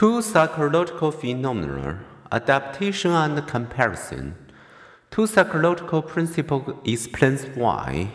[0.00, 2.02] Two psychological phenomena
[2.32, 4.34] adaptation and comparison.
[5.10, 8.10] Two psychological principles explains why.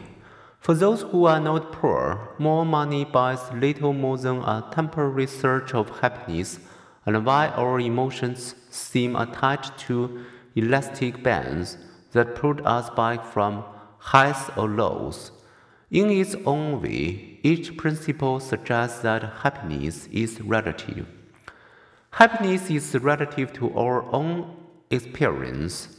[0.57, 5.75] For those who are not poor, more money buys little more than a temporary surge
[5.75, 6.57] of happiness,
[7.05, 10.25] and why our emotions seem attached to
[10.55, 11.77] elastic bands
[12.13, 13.63] that pull us back from
[13.99, 15.31] highs or lows.
[15.91, 21.05] In its own way, each principle suggests that happiness is relative.
[22.16, 24.50] Happiness is relative to our own
[24.89, 25.97] experience.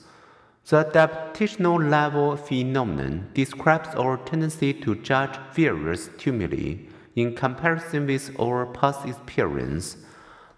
[0.67, 8.65] The adaptational level phenomenon describes our tendency to judge various stimuli in comparison with our
[8.65, 9.99] past experience.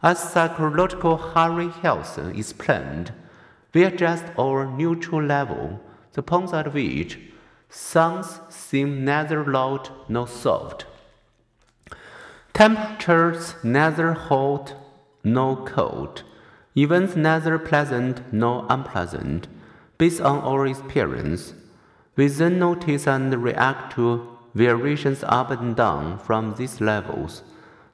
[0.01, 3.13] As psychological Harry Helson explained,
[3.75, 5.81] we adjust our neutral level,
[6.13, 7.19] the point at which
[7.69, 10.87] sounds seem neither loud nor soft.
[12.55, 14.77] Temperatures neither hot
[15.33, 16.23] nor cold,
[16.77, 19.49] events neither pleasant nor unpleasant,
[19.99, 21.55] based on our experience.
[22.17, 27.43] We then notice and react to variations up and down from these levels.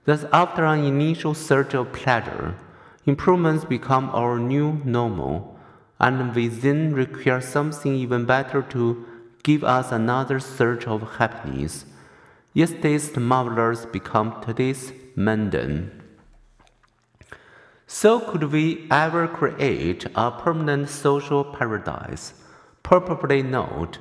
[0.04, 2.54] Thus, after an initial surge of pleasure,
[3.06, 5.58] improvements become our new normal,
[5.98, 9.04] and we then require something even better to
[9.42, 11.84] give us another surge of happiness.
[12.52, 16.03] Yesterday's marvelous become today's mundane.
[17.86, 22.32] So, could we ever create a permanent social paradise?
[22.82, 23.98] Probably not.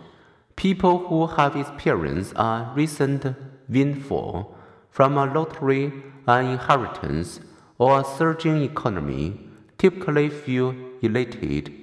[0.55, 3.25] People who have experienced a recent
[3.67, 4.55] windfall
[4.89, 5.91] from a lottery,
[6.27, 7.41] an inheritance,
[7.77, 11.73] or a surging economy typically feel elated.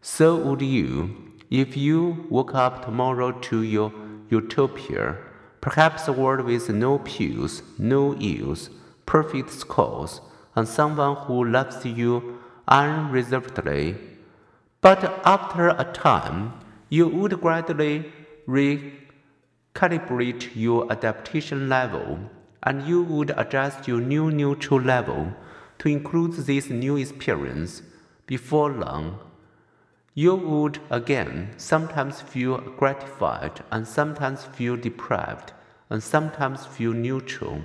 [0.00, 3.92] So would you if you woke up tomorrow to your
[4.30, 5.16] utopia,
[5.60, 8.70] perhaps a world with no pills, no ills,
[9.06, 10.20] perfect scores
[10.58, 13.94] and someone who loves you unreservedly.
[14.80, 16.54] But after a time,
[16.88, 18.12] you would gradually
[18.48, 22.18] recalibrate your adaptation level
[22.64, 25.32] and you would adjust your new neutral level
[25.78, 27.82] to include this new experience.
[28.26, 29.20] Before long,
[30.14, 35.52] you would again sometimes feel gratified and sometimes feel deprived
[35.88, 37.62] and sometimes feel neutral.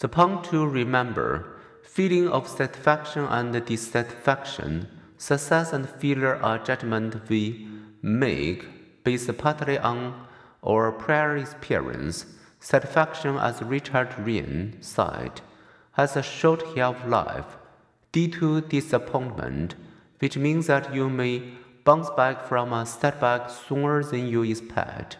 [0.00, 4.88] The point to remember feeling of satisfaction and dissatisfaction,
[5.18, 7.68] success and failure are judgment we
[8.00, 10.26] make based partly on
[10.66, 12.24] our prior experience.
[12.60, 15.42] Satisfaction, as Richard Ryan said,
[15.92, 17.58] has a short shelf life
[18.10, 19.74] due to disappointment,
[20.18, 21.42] which means that you may
[21.84, 25.18] bounce back from a setback sooner than you expect.